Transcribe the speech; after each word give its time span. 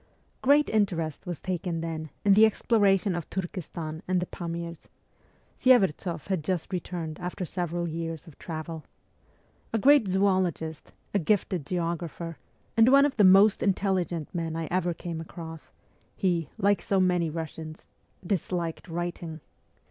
Great 0.41 0.67
interest 0.67 1.27
was 1.27 1.39
taken 1.39 1.79
then 1.79 2.09
in 2.25 2.33
the 2.33 2.43
exploration 2.43 3.13
of 3.15 3.29
Turkestan 3.29 4.01
and 4.07 4.19
the 4.19 4.25
Pamirs. 4.25 4.87
Sye'vertsoff 5.55 6.25
had 6.25 6.43
just 6.43 6.73
re 6.73 6.79
turned 6.79 7.19
after 7.19 7.45
several 7.45 7.87
years 7.87 8.25
of 8.25 8.39
travel. 8.39 8.83
A 9.71 9.77
great 9.77 10.07
zoologist, 10.07 10.93
a 11.13 11.19
gifted 11.19 11.67
geographer, 11.67 12.39
and 12.75 12.89
one 12.89 13.05
of 13.05 13.17
the 13.17 13.23
most 13.23 13.61
intelligent 13.61 14.33
men 14.33 14.55
I 14.55 14.67
ever 14.71 14.95
came 14.95 15.21
across, 15.21 15.71
he, 16.15 16.49
like 16.57 16.81
so 16.81 16.99
many 16.99 17.29
Eussians, 17.29 17.31
8 17.31 17.37
MEMOIRS 17.37 17.55
OF 17.57 17.61
A 17.61 17.61
REVOLUTIONIST 17.61 18.27
disliked 18.27 18.87
writing. 18.87 19.39